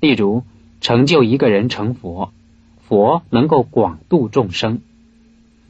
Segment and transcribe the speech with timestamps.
[0.00, 0.44] 例如，
[0.80, 2.32] 成就一个人成佛，
[2.86, 4.80] 佛能够广度众生，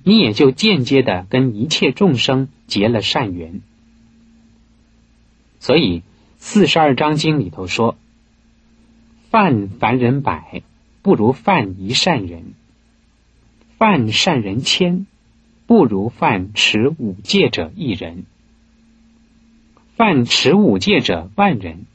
[0.04, 3.61] 你也就间接的跟一切众生结了善缘。
[5.61, 6.03] 所以，
[6.38, 7.96] 四十二章经里头说
[9.30, 10.63] ：“犯凡人百，
[11.03, 12.42] 不如犯一善人；
[13.76, 15.06] 犯善人千，
[15.67, 18.24] 不如犯持五戒者一人；
[19.97, 21.87] 犯持五戒者万人。”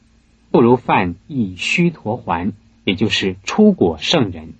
[0.54, 2.52] 不如犯一须陀环，
[2.84, 4.52] 也就是出果圣人，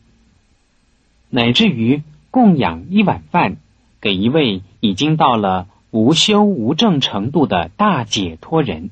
[1.30, 3.58] 乃至于供养一碗饭
[4.00, 8.90] 给一位已经到了无修无证程度的大解脱人，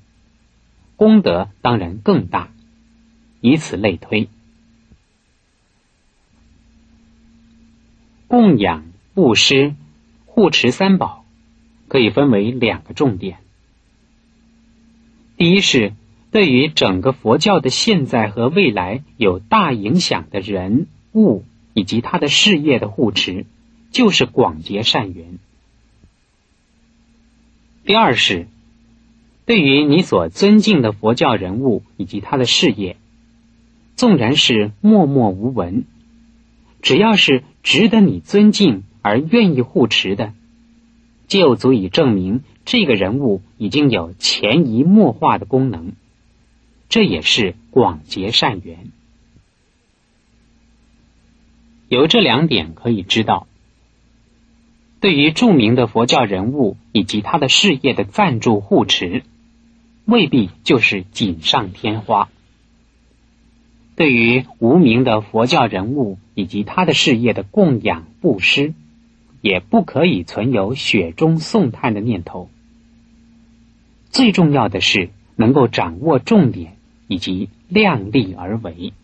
[0.94, 2.52] 功德当然更大。
[3.40, 4.28] 以此类推，
[8.28, 9.74] 供养、布施、
[10.26, 11.24] 护持三宝，
[11.88, 13.38] 可以分为两个重点。
[15.36, 15.94] 第一是。
[16.32, 23.44] 对于整个佛教的现在和未来有大影响的人物以及他的事业的护持，
[23.90, 25.38] 就是广结善缘。
[27.84, 28.46] 第二是，
[29.44, 32.96] 对于你所尊敬的佛教人物以及他的事业，
[33.94, 35.84] 纵然是默默无闻，
[36.80, 40.32] 只要是值得你尊敬而愿意护持的，
[41.28, 45.92] 就足以证明这个人物已经有潜移默化的功能。
[46.92, 48.90] 这也是广结善缘。
[51.88, 53.46] 由这两点可以知道，
[55.00, 59.22] 对于著名的佛教人物以及他的事业的赞助护持，
[60.04, 62.28] 未必就是锦上添花；
[63.96, 68.74] 对于无名的佛教人物以及他的事业的供养布施，
[69.40, 72.50] 也不可以存有雪中送炭的念头。
[74.10, 76.76] 最重要的是能够掌握重点。
[77.12, 78.94] 以及量力而为。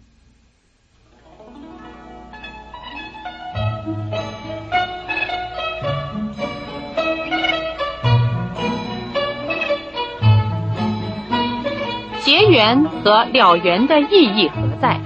[12.24, 14.98] 结缘和了缘的意义何在？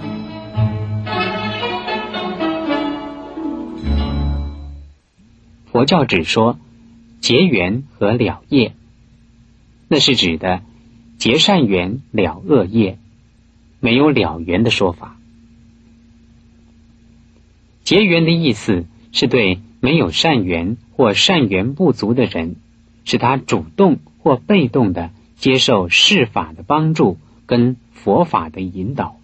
[5.72, 6.56] 佛教只说
[7.20, 8.74] 结缘和了业，
[9.88, 10.62] 那是指的。
[11.22, 12.98] 结善缘了恶业，
[13.78, 15.16] 没有了缘的说法。
[17.84, 22.56] 结缘的意思是对没有善缘或善缘不足的人，
[23.04, 29.20] 使他主动或被动的接受释法的帮助跟佛法的引导，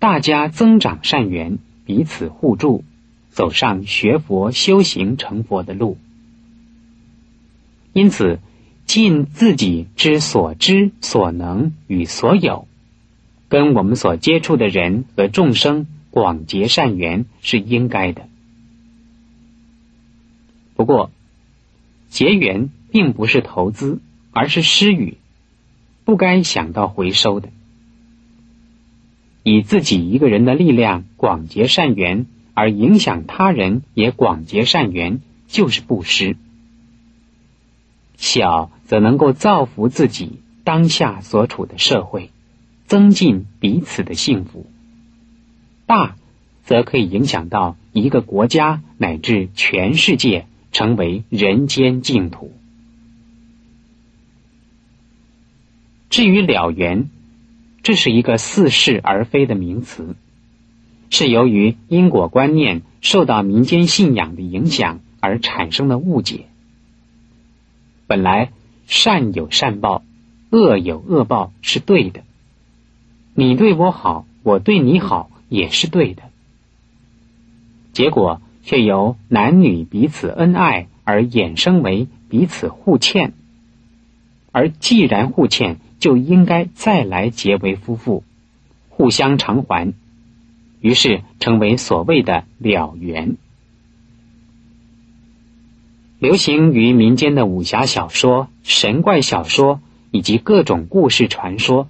[0.00, 2.82] 大家增长善缘，彼此互助，
[3.30, 5.96] 走上学佛修行成佛的路。
[7.92, 8.40] 因此。
[8.86, 12.66] 尽自己之所知所能与所有，
[13.48, 18.28] 跟我们所接触的人和众生广结善缘是应该的。
[20.76, 21.10] 不过，
[22.08, 25.16] 结缘并不是投资，而是施予，
[26.04, 27.48] 不该想到回收的。
[29.42, 36.36] 以自己一个人的力量广结善缘，而影响他人也广结善缘，就是布施。
[38.16, 42.30] 小则能够造福自己当下所处的社会，
[42.86, 44.66] 增进彼此的幸福；
[45.86, 46.16] 大
[46.64, 52.52] 则可以影响到一个国家乃至全世界，成为人间净土。
[56.08, 57.10] 至于了缘，
[57.82, 60.16] 这是一个似是而非的名词，
[61.10, 66.46] 是由于因果观念受到民间信仰的影响而产生的误解。
[68.06, 68.50] 本来
[68.86, 70.02] 善有善报，
[70.50, 72.22] 恶有恶报是对的。
[73.34, 76.22] 你对我好，我对你好也是对的。
[77.92, 83.32] 结果却由男女彼此恩爱而衍生为彼此互欠，
[84.52, 88.22] 而既然互欠，就应该再来结为夫妇，
[88.88, 89.94] 互相偿还，
[90.80, 93.36] 于是成为所谓的了缘。
[96.26, 99.80] 流行于民间的武侠小说、神怪小说
[100.10, 101.88] 以及各种故事传说，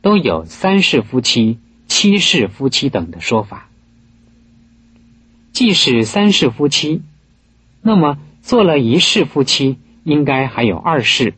[0.00, 3.68] 都有三世夫妻、七世夫妻等的说法。
[5.50, 7.02] 既是三世夫妻，
[7.82, 11.32] 那么做了一世夫妻，应该还有二世；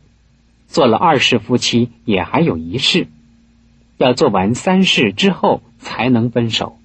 [0.67, 3.07] 做了二世夫妻，也还有一世。
[3.97, 6.77] 要做完三世之后，才能分手。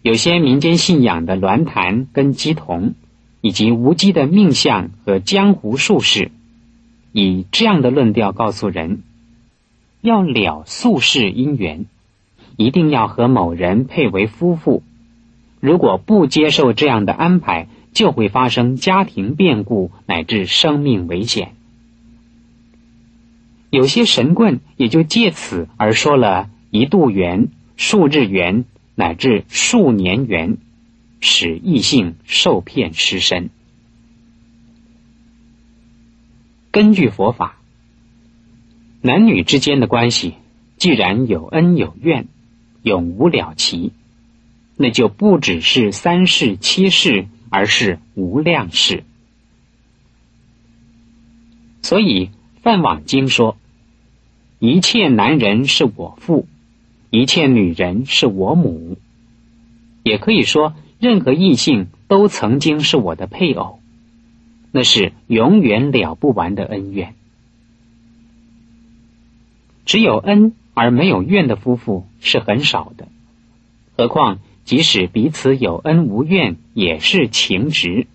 [0.00, 2.94] 有些民间信仰的鸾坛跟鸡童。
[3.40, 6.30] 以及无稽的命相和江湖术士，
[7.12, 9.02] 以这样的论调告诉人：
[10.00, 11.86] 要了宿世姻缘，
[12.56, 14.82] 一定要和某人配为夫妇。
[15.60, 21.52] 如果不接受这样的安排，就会发生家庭变故乃至生命危险。
[23.70, 28.64] 有些神棍也就借此而说了一度缘、数日缘
[28.94, 30.58] 乃至数年缘，
[31.20, 33.50] 使异性受骗失身。
[36.70, 37.58] 根据佛法，
[39.00, 40.34] 男女之间的关系
[40.76, 42.28] 既然有恩有怨，
[42.82, 43.92] 永无了期，
[44.76, 49.04] 那就不只是三世七世，而是无量世。
[51.82, 52.30] 所以。
[52.70, 53.56] 《梵网经》说
[54.58, 56.46] ：“一切男人是我父，
[57.08, 58.98] 一切女人是我母。”
[60.02, 63.80] 也可以说，任何异性都曾经是我的配偶，
[64.72, 67.14] 那是永远了不完的恩怨。
[69.84, 73.08] 只有恩而没有怨的夫妇是很少的，
[73.96, 78.06] 何况即使彼此有恩无怨，也是情执。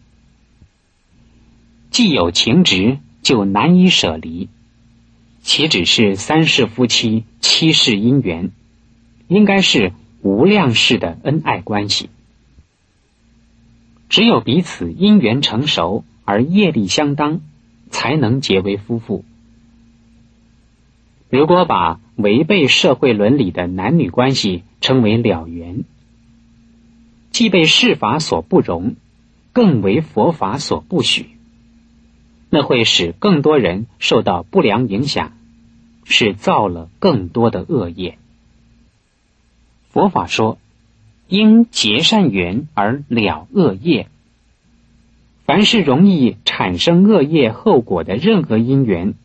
[1.89, 2.99] 既有情执。
[3.23, 4.49] 就难以舍离，
[5.43, 8.51] 岂只是三世夫妻、七世姻缘，
[9.29, 12.09] 应该是无量世的恩爱关系。
[14.13, 17.41] 只有彼此因缘成熟而业力相当，
[17.89, 19.25] 才能结为夫妇。
[21.31, 25.83] 如果把违背社会伦理的男女关系称为了缘，
[27.31, 28.97] 既被世法所不容，
[29.51, 31.29] 更为佛法所不许。
[32.51, 35.31] 那会使更多人受到不良影响，
[36.03, 38.19] 是造了更多的恶业。
[39.89, 40.59] 佛法说，
[41.33, 44.07] 因结善缘而了恶业。
[45.47, 49.15] 凡是容易产生恶业后果的任何因缘，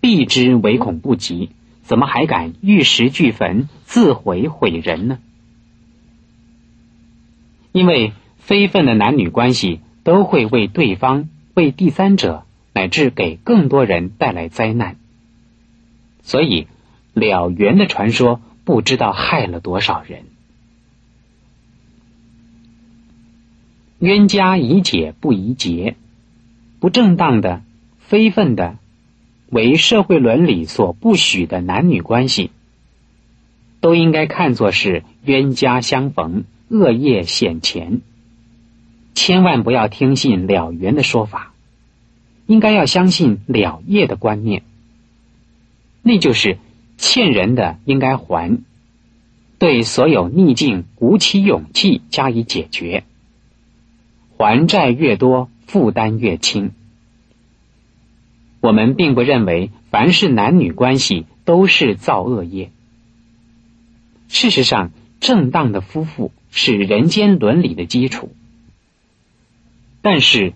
[0.00, 1.48] 避之唯恐不及，
[1.82, 5.18] 怎么还敢玉石俱焚、自毁毁人呢？
[7.72, 12.44] 因为非分的男女关系都会为对方、为第三者。
[12.74, 14.96] 乃至给更多人带来灾难，
[16.22, 16.68] 所以
[17.12, 20.22] 了缘的传说不知道害了多少人。
[24.02, 25.94] 冤家宜解不宜结，
[26.80, 27.62] 不正当的、
[28.00, 28.76] 非分的、
[29.48, 32.50] 为社会伦理所不许的男女关系，
[33.80, 38.00] 都应该看作是冤家相逢，恶业显前。
[39.14, 41.52] 千万不要听信了缘的说法。
[42.46, 44.64] 应该要相信了业的观念，
[46.02, 46.58] 那就是
[46.98, 48.58] 欠人的应该还，
[49.60, 53.04] 对所有逆境鼓起勇气加以解决。
[54.42, 56.72] 还债越多，负担越轻。
[58.60, 62.70] 我们并不认为凡是男女关系都是造恶业。
[64.28, 64.90] 事实上，
[65.20, 68.32] 正当的夫妇是人间伦理的基础，
[70.00, 70.52] 但是。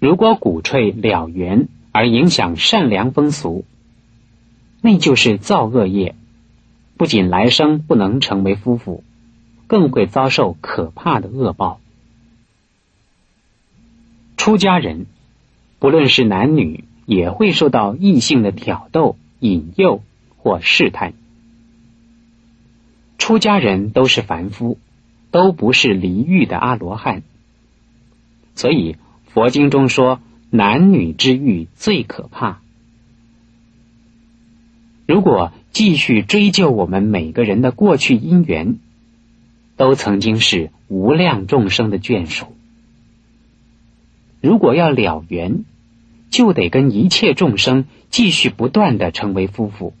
[0.00, 3.64] 如果鼓吹了缘而影响善良风俗，
[4.80, 6.14] 那就是造恶业，
[6.96, 9.02] 不仅来生不能成为夫妇，
[9.66, 11.80] 更会遭受可怕的恶报。
[14.38, 15.04] 出家人，
[15.78, 20.02] 不论是男女，也会受到异性的挑逗、引诱
[20.38, 21.12] 或试探。
[23.18, 24.78] 出家人都是凡夫，
[25.30, 27.22] 都不是离欲的阿罗汉，
[28.54, 28.96] 所以。
[29.30, 32.60] 佛经中说，男女之欲最可怕。
[35.06, 38.78] 如果继续追究我们每个人的过去因缘，
[39.76, 42.56] 都曾经是无量众生的眷属。
[44.40, 45.64] 如果要了缘，
[46.30, 49.94] 就得跟一切众生继续不断的成为夫妇，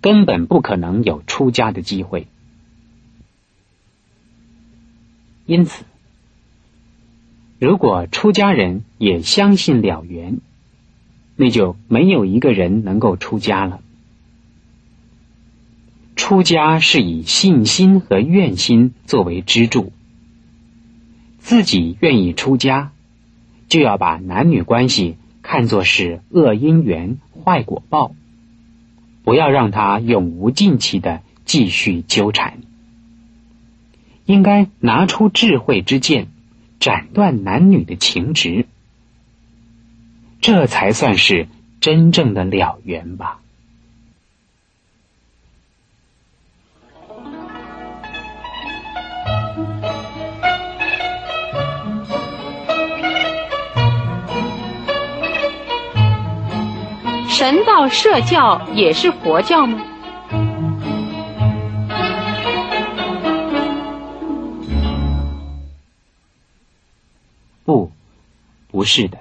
[0.00, 2.26] 根本不可能有出家的机会。
[5.46, 5.84] 因此。
[7.58, 10.40] 如果出家人也相信了缘，
[11.36, 13.80] 那就没有一个人能够出家了。
[16.16, 19.90] 出家是以信心和愿心作为支柱，
[21.38, 22.92] 自己愿意出家，
[23.68, 28.14] 就要把男女关系看作是恶因缘、坏果报，
[29.24, 32.58] 不要让他永无尽期的继续纠缠，
[34.24, 36.28] 应该拿出智慧之剑。
[36.78, 38.66] 斩断男女的情执，
[40.42, 41.48] 这才算是
[41.80, 43.40] 真正的了缘吧。
[57.38, 59.84] 神道社教也是佛教吗？
[67.62, 67.92] 不
[68.68, 69.18] 不是的。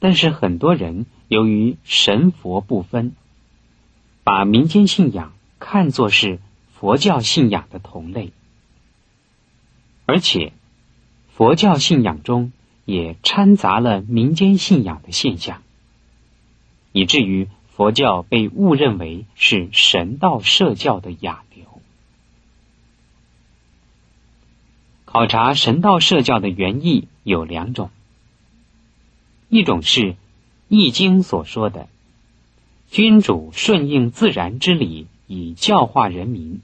[0.00, 3.14] 但是很多人由于神佛不分
[4.24, 6.40] 把民间信仰看作是
[6.74, 8.32] 佛教信仰的同类
[10.04, 10.52] 而且
[11.36, 12.50] 佛教信仰中
[12.84, 15.62] 也掺杂了民间信仰的现象。
[16.98, 21.64] 以至于佛教被误认为是神道社教的亚流。
[25.04, 27.90] 考察神道社教的原意有两种。
[29.48, 30.00] 一种是
[30.66, 31.88] 《易经》所说的
[32.90, 36.60] “君主顺应自然之理以教化人民，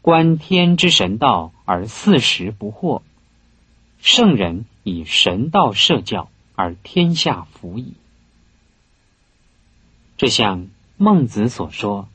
[0.00, 3.02] 观天之神道而四时不惑，
[4.00, 7.92] 圣人以神道设教而天下服矣”。
[10.22, 12.08] 就像孟子所说：“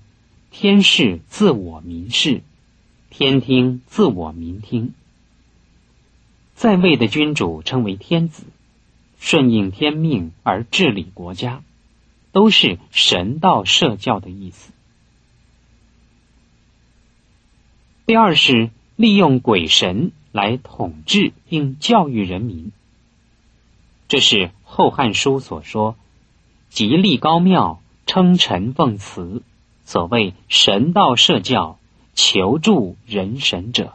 [0.49, 2.41] 天视自我民视，
[3.09, 4.93] 天听自我民听。”
[6.55, 8.45] 在位的君主称为天子。
[9.19, 11.63] 顺应天命而治理国家，
[12.31, 14.71] 都是神道社教的意思。
[18.05, 22.71] 第二是利用鬼神来统治并教育人民，
[24.07, 25.97] 这是《后汉书》所说
[26.71, 29.43] ：“极立高庙，称臣奉祠，
[29.85, 31.77] 所谓神道社教，
[32.15, 33.93] 求助人神者。”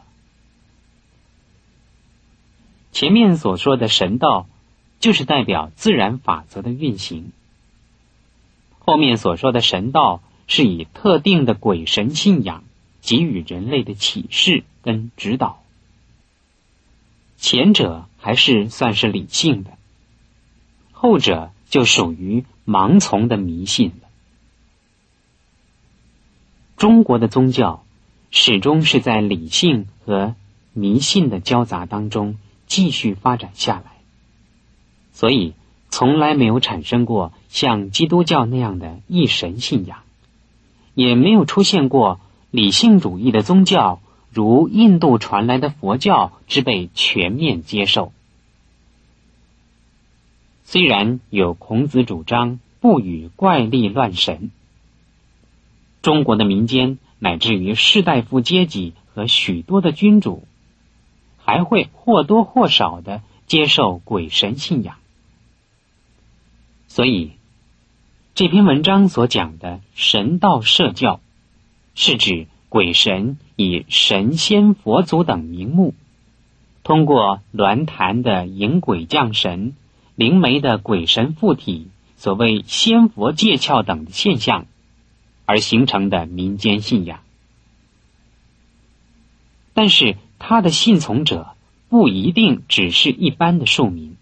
[2.93, 4.47] 前面所说的神道。
[4.99, 7.33] 就是代表自然法则的运行。
[8.79, 12.63] 后面所说的神道是以特定的鬼神信仰
[13.01, 15.61] 给予人类的启示跟指导。
[17.35, 19.71] 前者还是算是理性的，
[20.93, 23.91] 后者就属于盲从的迷信。
[26.77, 27.83] 中国的宗教
[28.31, 30.35] 始终是在理性和
[30.73, 32.35] 迷信的交杂当中
[32.67, 33.93] 继续发展下来。
[35.13, 35.53] 所以，
[35.89, 39.99] 从来没有产生过像基督教那样的一神信仰，
[40.95, 44.01] 也没有出现过理性主义的宗教，
[44.31, 48.11] 如印度传来的佛教之被全面接受。
[50.65, 54.49] 虽然有孔子主张不与怪力乱神，
[56.03, 60.43] 中国的民间乃至于士大夫阶级和许多的君主，
[61.37, 64.97] 还会或多或少的接受鬼神信仰。
[66.89, 67.31] 所以，
[68.35, 71.21] 这篇文章所讲的神道社教，
[71.95, 75.93] 是指鬼神以神仙、佛祖等名目，
[76.83, 79.73] 通过鸾坛的迎鬼降神、
[80.15, 84.65] 灵媒的鬼神附体、所谓仙佛借窍等现象，
[85.45, 87.21] 而形成的民间信仰。
[89.73, 91.55] 但是，他的信从者
[91.89, 94.15] 不一定只是一般的庶民。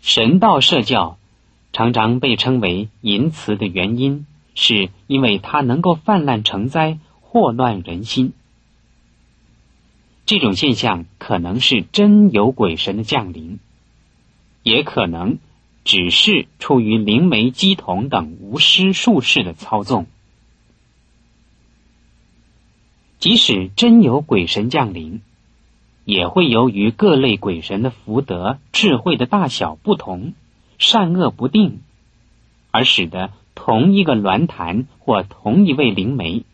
[0.00, 1.18] 神道社教
[1.72, 8.32] 常常被称为淫词的原因，是因为它能够泛滥成灾，祸乱人心。
[10.24, 13.58] 这种现象可能是真有鬼神的降临，
[14.62, 15.38] 也可能
[15.88, 20.06] 只是出于灵媒机童等无师术士的操纵。
[23.18, 25.22] 即使真有鬼神降临。
[26.04, 30.32] 也会由于各类鬼神的福德、智慧的大小不同，
[30.78, 31.80] 善恶不定，
[32.70, 36.44] 而使得同一个鸾坛或同一位灵媒，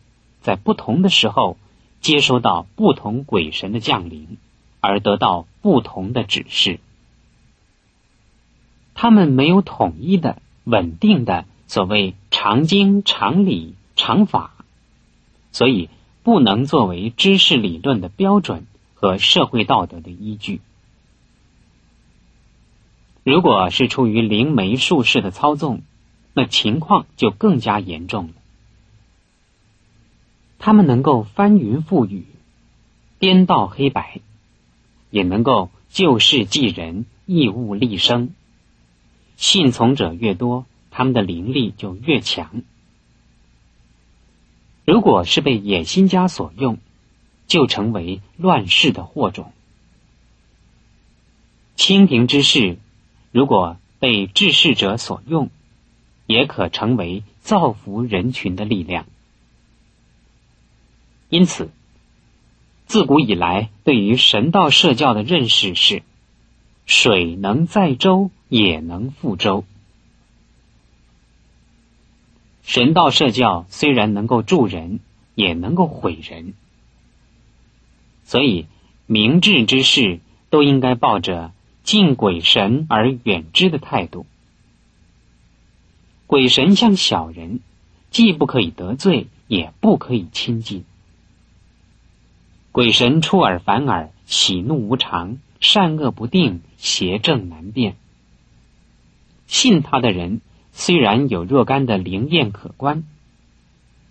[0.41, 1.57] 在不同的时候
[2.01, 4.35] 接收到不同鬼神的降临，
[4.81, 6.81] 而得到不同的指示。
[8.95, 14.55] 他们没有统一的、稳定的所谓常经、常理、常法，
[15.51, 15.89] 所以
[16.23, 18.65] 不能作为知识理论的标准。
[18.97, 20.61] 和社会道德的依据，
[23.23, 25.83] 如果是出于灵媒术士的操纵，
[26.33, 28.33] 那情况就更加严重了。
[30.57, 32.25] 他们能够翻云覆雨、
[33.19, 34.21] 颠倒黑白，
[35.11, 38.31] 也能够救世济人、义物立生。
[39.37, 42.61] 信从者越多，他们的灵力就越强。
[44.85, 46.77] 如果是被野心家所用，
[47.47, 49.51] 就成为乱世的祸种。
[51.75, 52.77] 清平之事，
[53.31, 55.49] 如果被治世者所用，
[56.27, 59.05] 也可成为造福人群的力量。
[61.29, 61.69] 因此，
[62.85, 66.03] 自古以来对于神道社教的认识是：
[66.85, 69.65] 水能载舟，也能覆舟。
[72.63, 75.01] 神道社教虽然能够助人，
[75.35, 76.53] 也能够毁人。
[78.23, 78.67] 所以，
[79.07, 81.51] 明智之士都应该抱着
[81.83, 84.25] 敬鬼神而远之的态度。
[86.25, 87.59] 鬼神像小人，
[88.09, 90.85] 既不可以得罪，也不可以亲近。
[92.71, 97.97] 鬼神出尔反尔，喜怒无常，善恶不定，邪正难辨。
[99.47, 103.03] 信他的人虽然有若干的灵验可观，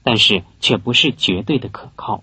[0.03, 2.23] 但是却不是绝对的可靠。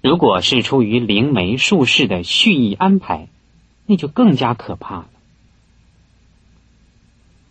[0.00, 3.28] 如果是出于灵媒术士的蓄意安排，
[3.86, 5.08] 那就更加可怕了。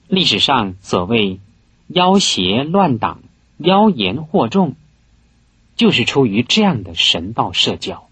[0.08, 1.40] 历史上所谓
[1.88, 3.22] 妖邪乱党、
[3.58, 4.76] 妖言惑众，
[5.78, 8.10] 就是出于这样的神道社教。